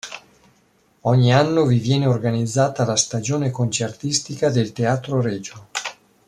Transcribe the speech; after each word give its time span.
Ogni 1.01 1.31
anno 1.31 1.63
vi 1.67 1.77
viene 1.77 2.07
organizzata 2.07 2.85
la 2.85 2.95
stagione 2.95 3.51
concertistica 3.51 4.49
del 4.49 4.71
Teatro 4.71 5.21
Regio. 5.21 5.67